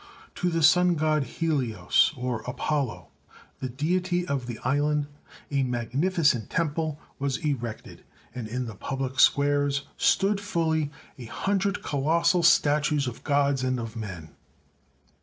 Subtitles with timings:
[0.33, 3.09] To the Sun god Helios, or Apollo,
[3.59, 5.05] the deity of the island,
[5.51, 8.03] a magnificent temple was erected,
[8.33, 13.95] and in the public squares stood fully a hundred colossal statues of gods and of
[13.95, 14.29] men.